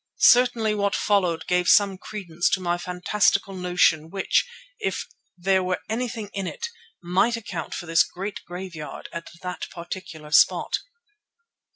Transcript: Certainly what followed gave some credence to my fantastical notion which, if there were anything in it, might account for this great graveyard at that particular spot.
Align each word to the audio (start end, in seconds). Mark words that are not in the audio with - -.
Certainly 0.17 0.73
what 0.73 0.95
followed 0.95 1.45
gave 1.45 1.69
some 1.69 1.95
credence 1.99 2.49
to 2.53 2.59
my 2.59 2.79
fantastical 2.79 3.53
notion 3.53 4.09
which, 4.09 4.47
if 4.79 5.05
there 5.37 5.61
were 5.61 5.79
anything 5.89 6.31
in 6.33 6.47
it, 6.47 6.69
might 7.03 7.37
account 7.37 7.75
for 7.75 7.85
this 7.85 8.01
great 8.01 8.39
graveyard 8.43 9.09
at 9.13 9.27
that 9.43 9.67
particular 9.69 10.31
spot. 10.31 10.79